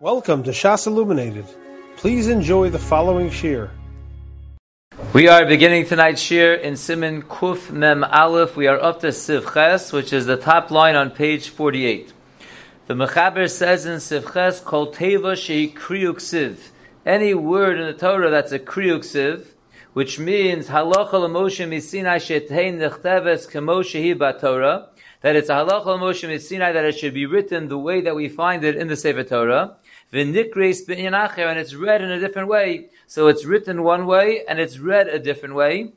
[0.00, 1.44] Welcome to Shas Illuminated.
[1.96, 3.68] Please enjoy the following shir.
[5.12, 8.56] We are beginning tonight's shir in Siman Kuf Mem Aleph.
[8.56, 12.12] We are up to Siv Ches, which is the top line on page 48.
[12.86, 16.68] The Mechaber says in Siv Ches, Kol Teva Shei Kriyuk Siv.
[17.04, 19.46] Any word in the Torah that's a Kriyuk Siv,
[19.94, 24.90] which means Halacha L'Moshe Misinai Shetein Nechteves Kemo Shehi Torah,
[25.22, 28.28] that it's a Halacha L'Moshe Misinai that it should be written the way that we
[28.28, 29.74] find it in the Sefer Torah
[30.12, 32.88] v'nikres b'inyan and it's read in a different way.
[33.06, 35.92] So it's written one way and it's read a different way.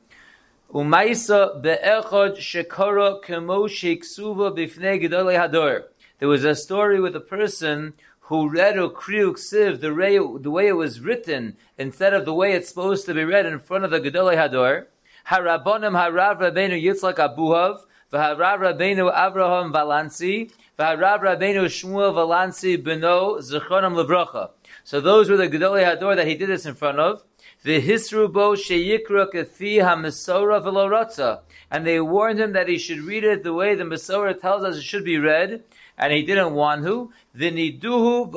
[0.72, 5.84] Umaisa be'echad shekara kemo sheksuva b'fnei gedolei hador.
[6.18, 7.94] There was a story with a person
[8.26, 12.32] who read a kriyuk siv the way, the way it was written instead of the
[12.32, 14.86] way it's supposed to be read in front of the gedolei hador.
[15.28, 17.80] Harabonim harav rabbeinu Yitzchak Abuhav
[18.12, 24.50] v'harav rabbeinu Avraham Valansi Rabbeinu Shmuel Valansi Beno Levracha.
[24.84, 27.22] So those were the Gedolei Hador that he did this in front of.
[27.64, 33.44] V'hisru bo sheyikra kafi ha-mesora v'lo And they warned him that he should read it
[33.44, 35.62] the way the Masorah tells us it should be read,
[35.96, 37.12] and he didn't want to.
[37.34, 38.32] Me'ateva.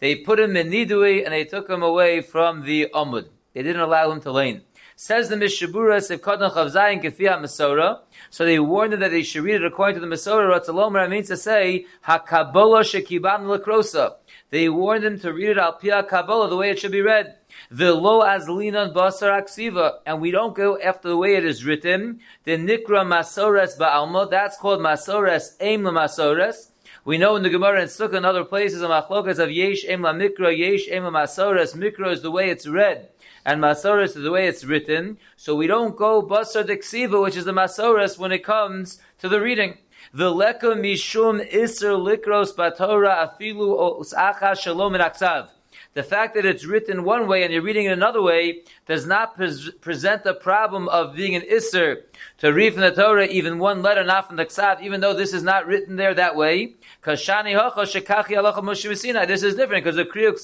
[0.00, 3.28] They put him in nidui, and they took him away from the Amud.
[3.54, 4.62] They didn't allow him to lane.
[4.98, 9.56] Says the Mishabura, Sevkodon Chavzayin Kefiyat Masorah, so they warned them that they should read
[9.56, 10.58] it according to the Masorah.
[10.58, 14.14] Ratzalomer means to say Hakabola Shekiban Lakrosa.
[14.48, 17.34] They warned them to read it al Pia the way it should be read.
[17.70, 21.66] The lo as linan basar aksiva, and we don't go after the way it is
[21.66, 22.20] written.
[22.44, 26.70] The nikra masores ba'alma, that's called masores aim masores.
[27.06, 30.02] We know in the Gemara and Sukkah and other places, the machlokas of yesh aim
[30.02, 31.74] la mikra, yesh aim la masores.
[31.74, 33.08] Mikra is the way it's read
[33.46, 37.44] and Masoris is the way it's written, so we don't go Basar Deksiva, which is
[37.44, 39.78] the Masoris, when it comes to the reading.
[40.12, 45.50] The V'leka mishum iser likros batora afilu usacha shalom aksav.
[45.96, 49.34] The fact that it's written one way and you're reading it another way does not
[49.34, 52.02] pres- present the problem of being an isser
[52.36, 55.32] to read from the Torah even one letter, not from the Ksav, even though this
[55.32, 56.74] is not written there that way.
[57.00, 60.34] Because Shani Hocha Shekachi Halacha Moshe This is different because the Kriyuk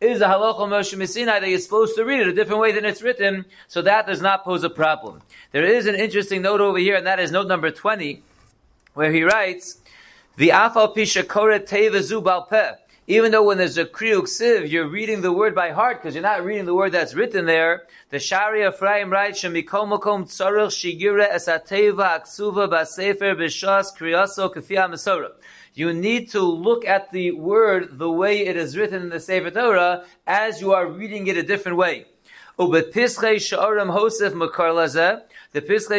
[0.00, 2.84] is a halacha Moshe Messinai that you're supposed to read it a different way than
[2.84, 5.22] it's written, so that does not pose a problem.
[5.52, 8.24] There is an interesting note over here, and that is note number 20,
[8.94, 9.78] where he writes,
[10.34, 12.72] the afal pisha koret teva peh.
[13.06, 16.22] Even though when there's a kriyuk siv, you're reading the word by heart because you're
[16.22, 17.82] not reading the word that's written there.
[18.08, 25.32] The Shari Ephraim writes, "Shemikom makom tzarich shigire esateva aksuva basefer b'shas kriyaso kafiyah mesorah."
[25.74, 29.50] You need to look at the word the way it is written in the Sefer
[29.50, 32.06] Torah as you are reading it a different way.
[32.56, 33.36] The Pischei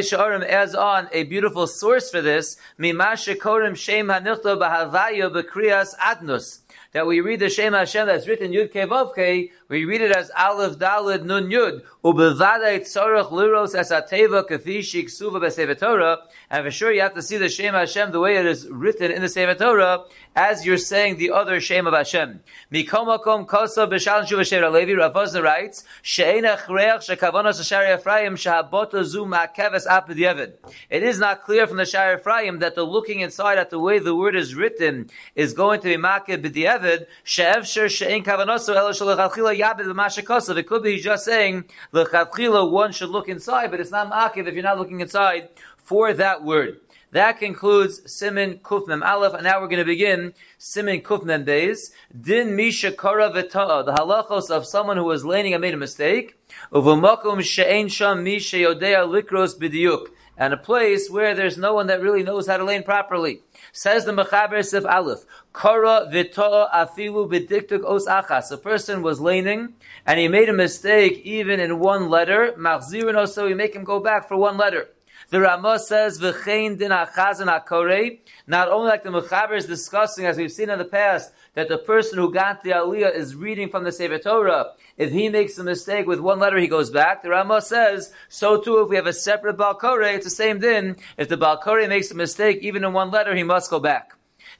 [0.02, 2.58] Sha'arim adds on a beautiful source for this.
[2.80, 8.52] Mimashe Korim Shem Hanichto B'Havaya B'Kriyas Adnus that we read the Shem Hashem that's written
[8.52, 14.47] Yud Kei we read it as Aleph Dalid Nun Yud, Ubevadai Tzorach Liros Es Ateva
[14.47, 16.19] Kafi Shiksuva B'Sefer Torah,
[16.52, 19.12] and for sure you have to see the Shem Hashem the way it is written
[19.12, 20.03] in the Sefer Torah,
[20.35, 22.41] as you're saying the other Shem of Hashem.
[22.72, 29.03] Mikomakom Kosa B'Shalom Shuva Shem Levi, Rav Vosner wriits, She'en Achreach Shekavonos Shari Ephraim Shehabota
[29.03, 30.53] Zu Ma'keves Apid.
[30.90, 33.97] It is not clear from the Shari Ephraim that the looking inside at the way
[33.97, 38.92] the word is written is going to be Ma'kev B'Yevid, David, she'evsher she'en kavanosu elo
[38.92, 40.58] shalachatchila yabed l'mashakosav.
[40.58, 44.48] It could be he's just saying, l'chatchila, one should look inside, but it's not ma'akiv
[44.48, 46.80] if you're not looking inside for that word.
[47.12, 51.92] That concludes Simin Kufmem Aleph, and now we're going to begin Simin Kufmem Beis.
[52.20, 56.38] Din Misha Kara V'ta'a, the halachos of someone who was laning and made a mistake.
[56.74, 62.02] Uvumakum she'en sham Misha Yodea Likros B'diuk, and a place where there's no one that
[62.02, 63.42] really knows how to lane properly.
[63.72, 65.26] Says the Mechaber Sif Aleph,
[65.58, 68.52] Kara v'to'a afilu b'diktuk os achas.
[68.52, 69.74] A person was laning,
[70.06, 72.54] and he made a mistake even in one letter.
[72.58, 74.90] Machzirin so we make him go back for one letter.
[75.30, 80.36] The Ramah says, "V'chein din achazan akore." Not only like the Mechaber is discussing, as
[80.36, 83.85] we've seen in the past, that the person who got the Aliyah is reading from
[83.85, 84.74] the Sefer Torah.
[84.97, 87.24] If he makes a mistake with one letter, he goes back.
[87.24, 90.97] The Ramah says, so too if we have a separate Balkore, it's the same din.
[91.18, 94.12] If the Balkore makes a mistake, even in one letter, he must go back.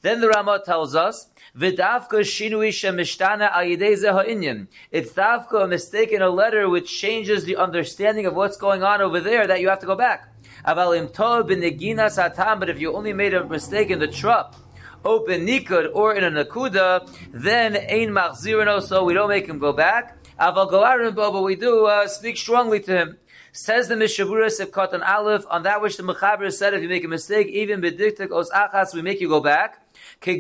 [0.06, 4.68] Then the Ramah tells us, V'davka shinui shemishtana ha'inyan.
[4.92, 9.02] It's davka a mistake in a letter which changes the understanding of what's going on
[9.02, 10.32] over there that you have to go back.
[10.64, 14.56] Avalim tov but if you only made a mistake in the trup,
[15.04, 19.74] open nikud or in a nakuda, then ein machzirino, so we don't make him go
[19.74, 20.20] back.
[20.40, 23.18] Aval but we do uh, speak strongly to him.
[23.54, 27.06] Says the Mishabura Sivkot and Aleph, on that which the Mechaber said, if you make
[27.06, 29.82] a mistake, even bediktik os achas, we make you go back.
[30.22, 30.32] For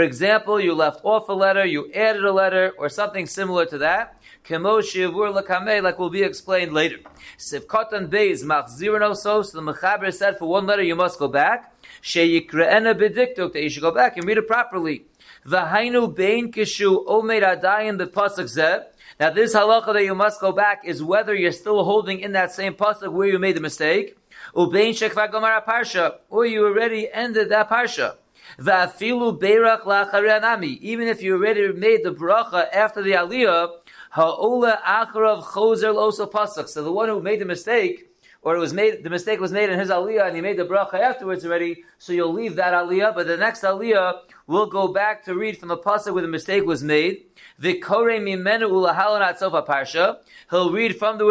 [0.00, 4.14] example, you left off a letter, you added a letter, or something similar to that.
[4.50, 6.98] Like will be explained later.
[7.38, 11.72] Sivkot and beis machzirin the Mechaber said, for one letter you must go back.
[12.02, 15.04] Sheyikra'ena bediktuk, that you should go back and read it properly.
[15.46, 18.84] V'hainu bein kishu omeid adayin b'pasuk zeh.
[19.18, 22.52] Now this halacha that you must go back is whether you're still holding in that
[22.52, 24.17] same pasuk where you made the mistake,
[24.54, 28.16] ubein shekva gomara parsha, or you already ended that parsha.
[28.58, 33.70] Va'afilu beirach la'acharei Even if you already made the bracha after the aliyah,
[34.10, 36.68] ha'ola acharav chozer loso pasuk.
[36.68, 38.07] So the one who made the mistake,
[38.48, 40.64] or it was made, the mistake was made in his aliyah and he made the
[40.64, 45.22] bracha afterwards already, so you'll leave that aliyah, but the next aliyah will go back
[45.22, 47.24] to read from the pasuk where the mistake was made.
[47.60, 50.16] Ulahalonat sofa parsha.
[50.48, 51.26] He'll read from the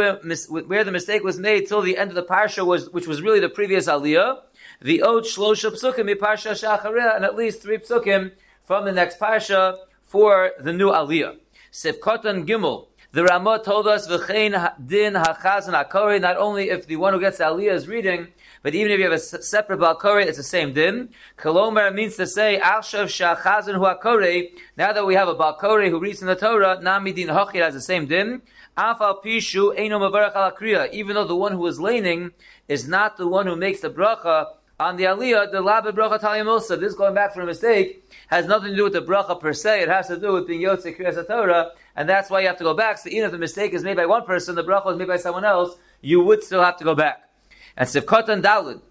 [0.67, 3.39] where the mistake was made till the end of the parsha was, which was really
[3.39, 4.41] the previous aliyah.
[4.83, 9.79] The ot shlosha psukim parsha shachareh, and at least three psukim from the next parsha
[10.05, 11.37] for the new aliyah.
[11.71, 12.86] Sivkotan gimel.
[13.13, 14.51] The Ramah told us, "V'chein
[14.85, 18.27] din hachazan hakore." Not only if the one who gets aliyah is reading,
[18.63, 21.09] but even if you have a separate balkore, it's the same din.
[21.37, 25.99] Kolomer means to say, "Arshav shachazan hu hakore." Now that we have a balkore who
[25.99, 28.41] reads in the Torah, nami din hachir has the same din.
[28.77, 32.31] Afal pishu al Even though the one who is laning
[32.67, 34.47] is not the one who makes the bracha
[34.79, 38.71] on the aliyah, the labe bracha talim This going back for a mistake has nothing
[38.71, 39.83] to do with the bracha per se.
[39.83, 42.63] It has to do with being yotze kriyas Torah and that's why you have to
[42.63, 42.99] go back.
[42.99, 45.17] So even if the mistake is made by one person, the bracha is made by
[45.17, 47.29] someone else, you would still have to go back.
[47.75, 48.81] And Sivkot and Dalud.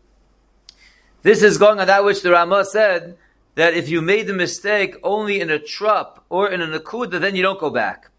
[1.23, 3.17] This is going on that which the Ramah said,
[3.55, 7.35] that if you made the mistake only in a trup or in a nakuda, then
[7.35, 8.11] you don't go back.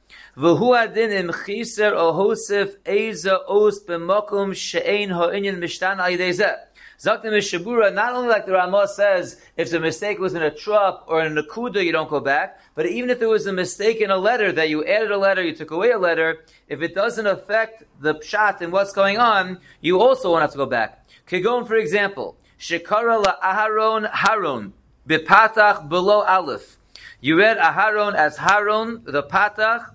[6.99, 11.03] Zaktim Shabura, not only like the Ramah says, if the mistake was in a trup
[11.07, 13.97] or in a nakuda, you don't go back, but even if there was a mistake
[13.97, 16.95] in a letter, that you added a letter, you took away a letter, if it
[16.95, 21.07] doesn't affect the pshat and what's going on, you also won't have to go back.
[21.27, 24.71] Kigon, for example, Shekara la Aharon Haron,
[25.07, 26.77] bipatach below Aleph.
[27.21, 29.93] You read Aharon as Haron, the patach,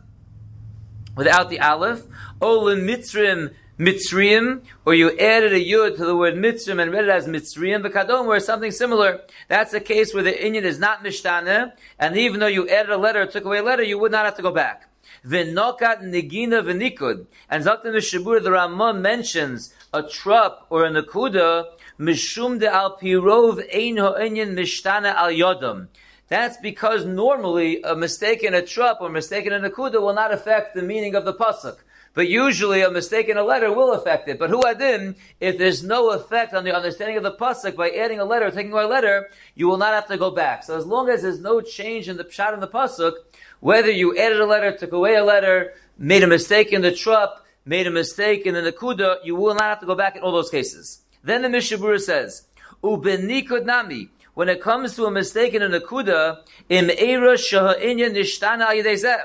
[1.16, 2.04] without the Aleph,
[2.40, 7.10] Olin Mitzrim Mitzrayim, or you added a yud to the word Mitzrayim and read it
[7.10, 9.22] as Mitzrayim, Kadom, or something similar.
[9.48, 12.98] That's the case where the Inyan is not Mishtana, and even though you added a
[12.98, 14.90] letter, took away a letter, you would not have to go back.
[15.26, 17.26] V'nokat negina v'nikud.
[17.48, 21.64] And Zaktim Shabur, the Ramah mentions a trup or a nakuda,
[21.98, 25.88] mishum de al pirov ein ha'inyan mishtana al yodam.
[26.28, 30.14] That's because normally a mistake in a trup or a mistake in a nakuda will
[30.14, 31.76] not affect the meaning of the pasuk.
[32.14, 34.38] But usually a mistake in a letter will affect it.
[34.38, 38.20] But who adin, if there's no effect on the understanding of the pasuk by adding
[38.20, 40.62] a letter, taking away a letter, you will not have to go back.
[40.62, 43.14] So as long as there's no change in the pshat in the pasuk,
[43.60, 47.46] whether you added a letter, took away a letter, made a mistake in the trup,
[47.64, 50.32] made a mistake in the nakuda, you will not have to go back in all
[50.32, 51.02] those cases.
[51.22, 52.46] Then the Mishabura says,
[52.82, 58.66] Ubenikud nami, when it comes to a mistake in a nakuda, im era shaha'inya nishtana
[58.66, 59.20] ayidezeh.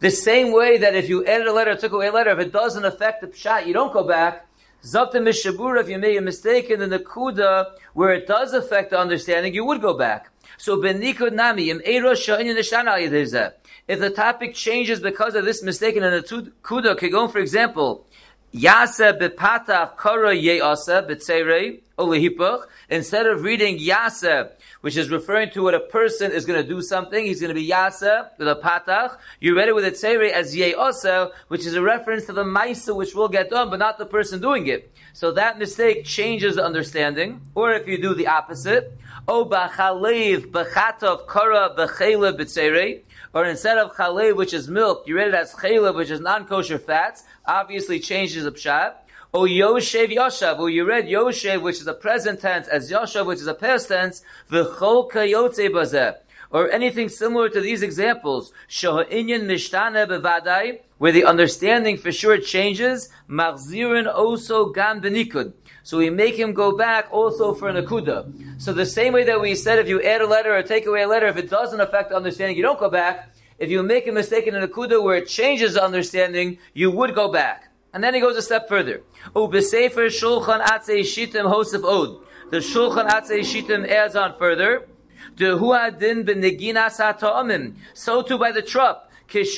[0.00, 2.52] The same way that if you added a letter, took away a letter, if it
[2.52, 4.46] doesn't affect the pshat, you don't go back.
[4.84, 8.98] Zakta mishabura, if you made a mistake in the nakuda where it does affect the
[8.98, 10.30] understanding, you would go back.
[10.56, 12.20] So benikud nami im If
[13.98, 18.06] the topic changes because of this mistake in the nakuda, kegon, for example,
[18.54, 22.64] yasa bepatach kara ye'asa b'tzerei olehipach.
[22.88, 24.50] Instead of reading yasa
[24.80, 27.24] which is referring to what a person is going to do something.
[27.24, 29.16] He's going to be yasa with a patach.
[29.40, 32.94] You read it with a tzere as ye'osa, which is a reference to the maisa
[32.94, 34.92] which will get done, but not the person doing it.
[35.12, 37.40] So that mistake changes the understanding.
[37.54, 43.00] Or if you do the opposite, o b'chalev b'chatov kara b'chelev b'tzere,
[43.34, 46.78] or instead of chalev, which is milk, you read it as chalev, which is non-kosher
[46.78, 48.94] fats, obviously changes the pshat.
[49.34, 53.40] O Yoshev Yoshav, or you read Yoshev, which is a present tense, as Yoshav, which
[53.40, 56.16] is a past tense, V'chol kayotze bazeh.
[56.50, 63.10] Or anything similar to these examples, Shoha'inyan Mishtane Bevadai, where the understanding for sure changes,
[63.28, 65.52] Marzirin Oso Gam Benikud.
[65.82, 68.60] So we make him go back also for an akuda.
[68.60, 71.02] So the same way that we said if you add a letter or take away
[71.02, 73.34] a letter, if it doesn't affect the understanding, you don't go back.
[73.58, 77.14] If you make a mistake in an akuda where it changes the understanding, you would
[77.14, 77.70] go back.
[77.92, 79.02] And then he goes a step further.
[79.34, 82.20] Ubesefer Shulchan Atzei Shitim Hosef Od.
[82.50, 84.86] The Shulchan Atzei Shitim adds on further.
[85.38, 89.08] The Huadin ben Neginas So too by the trup.
[89.32, 89.56] If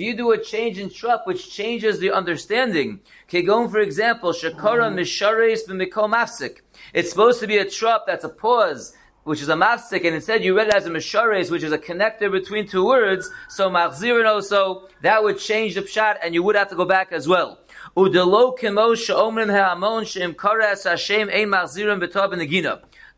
[0.00, 4.98] you do a change in trup which changes the understanding, Kegon, for example, Shakara mm-hmm.
[5.00, 6.60] Mishares b'mikom
[6.94, 10.44] It's supposed to be a trup that's a pause, which is a mafsik, and instead
[10.44, 14.26] you read it as a mishares, which is a connector between two words, so machzirin
[14.26, 17.58] also, that would change the pshat, and you would have to go back as well.
[17.96, 22.38] Udelo kemo she'omrim ha'amon she'im karas Hashem ein machzirin b'tob in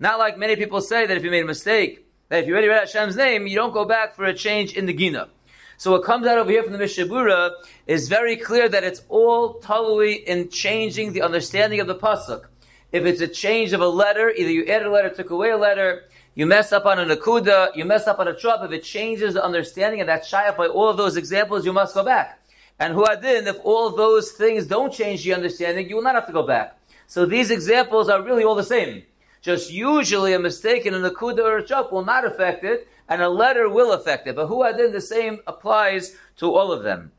[0.02, 2.66] Not like many people say that if you made a mistake, that if you already
[2.66, 5.28] read Hashem's name, you don't go back for a change in the Gina.
[5.76, 7.52] So what comes out over here from the Mishabura
[7.86, 12.46] is very clear that it's all totally in changing the understanding of the pasuk.
[12.90, 15.56] If it's a change of a letter, either you add a letter, took away a
[15.56, 16.02] letter,
[16.34, 19.34] you mess up on a nakuda, you mess up on a trop, if it changes
[19.34, 22.44] the understanding of that shayah by all of those examples, you must go back.
[22.80, 26.32] And huadin, if all those things don't change the understanding, you will not have to
[26.32, 26.76] go back.
[27.06, 29.04] So these examples are really all the same.
[29.42, 33.20] Just usually a mistake in a nakuda or a chop will not affect it, and
[33.20, 34.36] a letter will affect it.
[34.36, 37.10] But huadin, the same applies to all of them.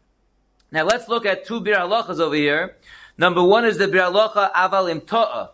[0.72, 2.78] Now let's look at two bir halachas over here.
[3.18, 5.50] Number one is the bir halacha aval imtoa.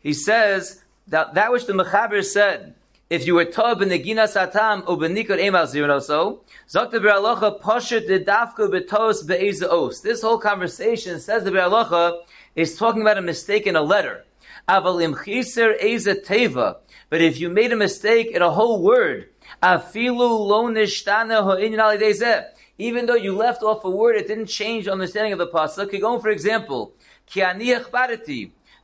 [0.00, 2.74] He says that that which the mechaber said,
[3.10, 6.98] if you were tob in the gina satam or benikot emal zirno so, zok the
[6.98, 10.00] bir halacha poshet the dafko betos be'eza os.
[10.00, 12.22] This whole conversation says the bir halacha
[12.56, 14.24] is talking about a mistake in a letter.
[14.70, 15.74] Chiser
[16.14, 16.76] teva.
[17.08, 19.28] But if you made a mistake in a whole word,
[19.60, 22.44] afilu lo nishtana
[22.78, 25.90] even though you left off a word, it didn't change the understanding of the pasuk.
[25.90, 26.94] Kigon, for example,
[27.26, 27.74] ki ani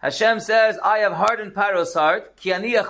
[0.01, 2.83] Hashem says, I have hardened Paro's heart, ki ani you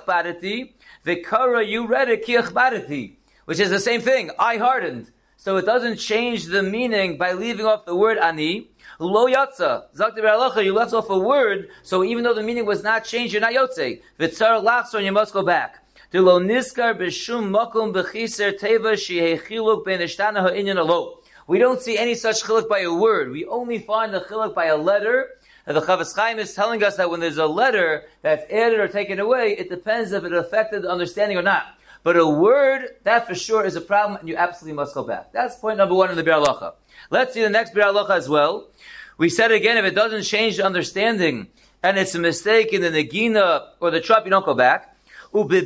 [1.87, 5.13] read it, ki which is the same thing, I hardened.
[5.37, 9.85] So it doesn't change the meaning by leaving off the word ani, Lo yatza.
[9.95, 13.33] Zakti Beralacha, you left off a word, so even though the meaning was not changed,
[13.33, 14.01] you're not yotze.
[14.19, 15.85] Vitzar lachson, you must go back.
[16.13, 21.19] To lo niskar b'shum makum b'chiser teva shehechiluk ben ishtana ha'inyan alo.
[21.47, 23.31] We don't see any such chiluk by a word.
[23.31, 25.31] We only find the chiluk by a letter.
[25.67, 28.89] And the Chafetz Chaim is telling us that when there's a letter that's added or
[28.89, 31.75] taken away, it depends if it affected the understanding or not.
[32.07, 35.33] But a word, that for sure is a problem, and you absolutely must go back.
[35.33, 36.39] That's point number one in the Bir
[37.11, 37.83] Let's see the next Bir
[38.13, 38.69] as well.
[39.19, 41.49] We said again, if it doesn't change the understanding,
[41.83, 44.97] and it's a mistake in the Nagina or the Trop, you don't go back.
[45.33, 45.57] The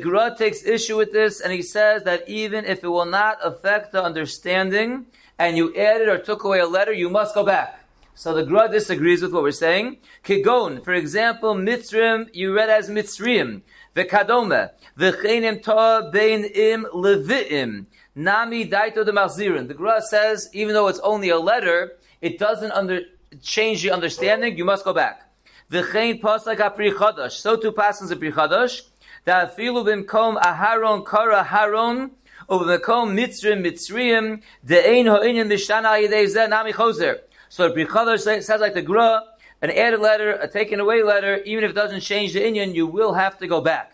[0.00, 3.90] Gra takes issue with this, and he says that even if it will not affect
[3.90, 5.06] the understanding,
[5.40, 7.77] and you added or took away a letter, you must go back.
[8.18, 9.98] So the Gra disagrees with what we're saying.
[10.24, 13.62] Kigon, for example, Mitzrim, you read as Mitzriim.
[13.94, 17.86] V'kadome, v'chenim ta bein im levitim.
[18.16, 19.68] Nami daito de malzirin.
[19.68, 23.02] The Gra says, even though it's only a letter, it doesn't under,
[23.40, 25.22] change the understanding, you must go back.
[25.70, 27.38] V'chein pasak apri chadash.
[27.38, 28.80] So too passes apri chadash.
[29.26, 32.10] That filu bimkom aharon kara haron,
[32.48, 37.20] over bimkom mitzrim mitzriim, de'ein ho'inyan mishtana yidei nami choser.
[37.48, 39.22] So apri chadash says like the Gra,
[39.60, 42.86] an added letter, a taken away letter, even if it doesn't change the inyan, you
[42.86, 43.92] will have to go back.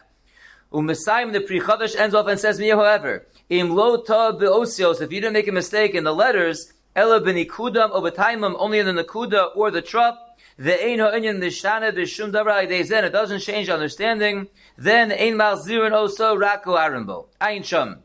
[0.73, 5.21] Umesayim the Pri Chadash ends off and says, Me, however, Im lo beosios, if you
[5.21, 9.55] didn't make a mistake in the letters, ela benikudam o betaimim, only in the nakuda
[9.55, 10.17] or the trop,
[10.59, 16.77] the ein ha'inyan nishana b'shum davar it doesn't change understanding, then ein malzirin oso rako
[16.77, 17.27] arimbo.
[17.41, 18.03] Ayin sham.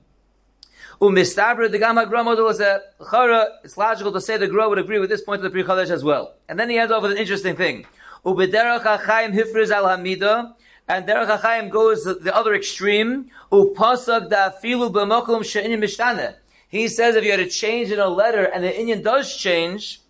[1.02, 3.48] Umistabra the Gama Gra was a chara.
[3.64, 5.90] It's logical to say the Gra would agree with this point of the Pri Chadash
[5.90, 6.34] as well.
[6.50, 7.86] And then he ends off with an interesting thing.
[8.26, 10.56] Ubederach ha'chaim hifriz al hamida.
[10.90, 13.30] And Derech HaChaim goes the other extreme.
[13.52, 16.36] Upasak da'afilu b'mokum she'inyan mishtane.
[16.68, 20.02] He says if you had a change in a letter and the inyan does change,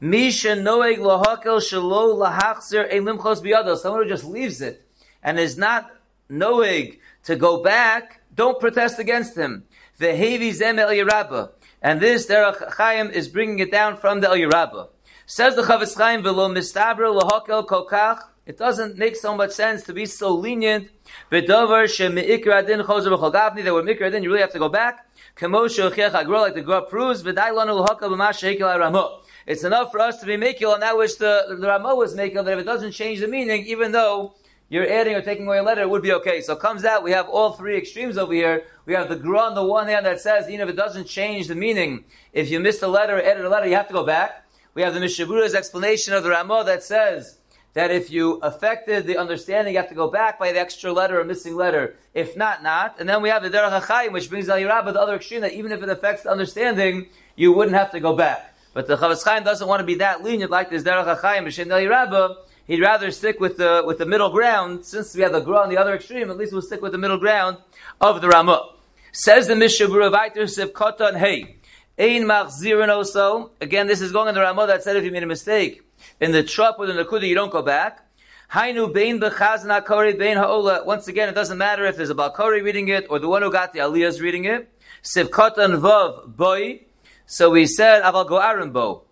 [0.00, 3.76] Misha noeg lahakel shelo lahachzer elimchos biyado.
[3.76, 4.86] Someone who just leaves it
[5.24, 5.90] and is not
[6.30, 9.64] noeg to go back, don't protest against him.
[10.00, 11.50] Vehevi zem el yerabba.
[11.80, 14.88] And this Derech Chaim is bringing it down from the El Yerabba.
[15.26, 19.92] Says the Chafetz Chaim, v'lo mistabra lahakel kolkach it doesn't make so much sense to
[19.92, 20.88] be so lenient.
[21.30, 25.06] B'dover shemi'ikra din chozer b'chol that were mikra din, you really have to go back.
[25.36, 29.20] Kamosha uchech agro, like the Gra proves, v'dai lanu l'haka b'mash shekel ramo.
[29.46, 32.54] It's enough for us to be makil on that which the, the was makil, that
[32.54, 34.34] if it doesn't change the meaning, even though
[34.70, 36.40] you're adding or taking away a letter, it would be okay.
[36.40, 38.64] So it comes out, we have all three extremes over here.
[38.88, 41.46] We have the Gra on the one hand that says, even if it doesn't change
[41.46, 44.02] the meaning, if you missed a letter or added a letter, you have to go
[44.02, 44.46] back.
[44.72, 47.36] We have the Mishabura's explanation of the Ramo that says,
[47.74, 51.20] that if you affected the understanding, you have to go back by the extra letter
[51.20, 51.96] or missing letter.
[52.14, 52.98] If not, not.
[52.98, 55.82] And then we have the Derech HaChaim, which brings the other extreme, that even if
[55.82, 58.54] it affects the understanding, you wouldn't have to go back.
[58.72, 62.36] But the Chafetz Chaim doesn't want to be that lenient like this Derech HaChaim, Yerabah.
[62.66, 64.86] He'd rather stick with the with the middle ground.
[64.86, 66.98] Since we have the Gra on the other extreme, at least we'll stick with the
[66.98, 67.58] middle ground
[68.00, 68.76] of the Ramah.
[69.20, 71.56] Says the Mishabura Vaiter Sivkota and Hey.
[71.98, 73.50] Ein Machzirin also.
[73.60, 75.82] Again, this is going in the Ramah that said if you made a mistake
[76.20, 78.06] in the trap or the Nakuda, you don't go back.
[78.52, 80.84] Hainu bein bechazna kori bein ha'ola.
[80.84, 83.50] Once again, it doesn't matter if there's a Balkori reading it or the one who
[83.50, 84.72] got the Aliyah is reading it.
[85.02, 86.82] Sivkota and Vav Boi.
[87.26, 89.02] So we said Aval Goarim Bo.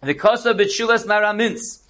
[0.00, 1.84] The Kosa B'Tshuvas Maramintz.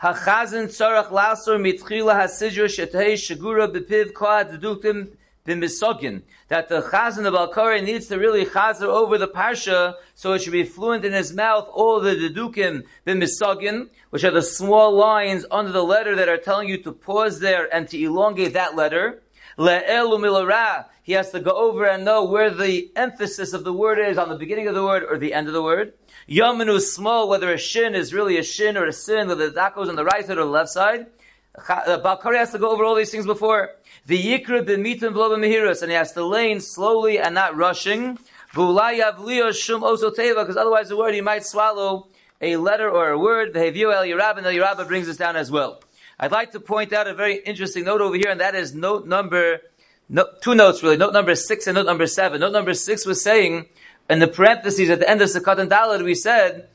[0.00, 6.22] Hachazin tzarach lasor mitchila hasidra shetei shagura bepiv koad deduktim b'misogin.
[6.48, 10.52] That the chazan of Balkari needs to really chazer over the parsha, so it should
[10.52, 15.72] be fluent in his mouth all the dedukim b'misogin, which are the small lines under
[15.72, 19.22] the letter that are telling you to pause there and to elongate that letter.
[19.58, 24.30] He has to go over and know where the emphasis of the word is on
[24.30, 25.92] the beginning of the word or the end of the word.
[26.28, 29.88] Yaminu small, whether a shin is really a shin or a sin, whether that goes
[29.90, 31.06] on the right side or the left side.
[31.54, 33.72] Uh, Balkari has to go over all these things before.
[34.06, 38.18] The yikra b'mitim v'lo b'mehirus, and he has to lane slowly and not rushing.
[38.54, 42.08] shum because otherwise the word he might swallow
[42.40, 43.52] a letter or a word.
[43.52, 45.82] The Hevio El Yerab, and El Yerab brings this down as well.
[46.18, 49.06] I'd like to point out a very interesting note over here, and that is note
[49.06, 49.60] number,
[50.08, 52.40] no, two notes really, note number six and note number seven.
[52.40, 53.66] Note number six was saying,
[54.08, 56.68] in the parentheses at the end of Sukkot and Dalad, we said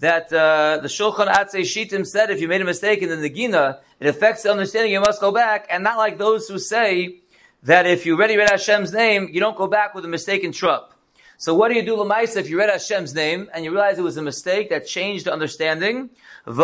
[0.00, 3.78] that uh, the Shulchan Atzei Shitim said if you made a mistake in the Nagina,
[3.98, 7.20] it affects the understanding, you must go back, and not like those who say
[7.62, 10.92] that if you already read Hashem's name, you don't go back with a mistaken trup.
[11.38, 14.02] So what do you do, Lamaisa, if you read Hashem's name and you realize it
[14.02, 16.08] was a mistake that changed the understanding?
[16.46, 16.54] You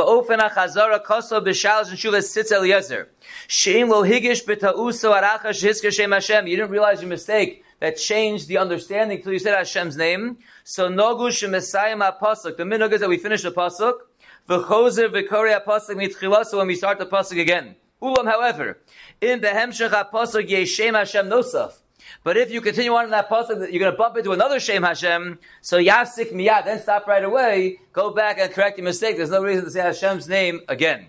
[6.56, 10.38] didn't realize your mistake that changed the understanding until you said Hashem's name.
[10.64, 12.57] So nogu shemesayim ha-pasuk.
[12.57, 13.95] The minhag is that we finish the pasuk.
[14.49, 17.76] V'chozer v'kori ha-pasuk mitchilasu when we start the pasuk again.
[18.00, 18.78] Ulam, however,
[19.21, 21.75] in behemshech ha-pasuk yeshem Hashem nosaf.
[22.25, 24.83] But if you continue on in that pasuk, you're going to bump into another Shem
[24.83, 25.38] Hashem.
[25.61, 29.16] So yafsik miyad, then stop right away, go back and correct your mistake.
[29.16, 31.07] There's no reason to say Hashem's name again.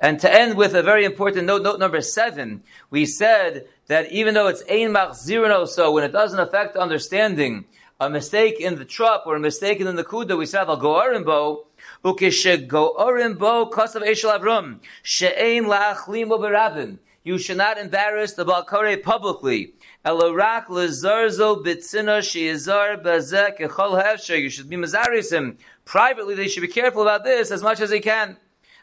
[0.00, 4.34] And to end with a very important note, note number seven, we said that even
[4.34, 7.66] though it's ein mach machzirno, so when it doesn't affect understanding,
[8.06, 11.24] a mistake in the trup or a mistake in the nakuda, we said al goarim
[11.24, 11.66] bo,
[12.04, 16.98] ukeshe goarim bo kasav eshel avrum, she'ein la'achlim berabim.
[17.22, 19.74] You should not embarrass the Balkare publicly.
[20.04, 24.40] Elorak lezarzo bitzina sheizar bazek echol hefsher.
[24.40, 25.58] You should be mazarisim.
[25.84, 28.36] Privately, they should be careful about this as much as they can.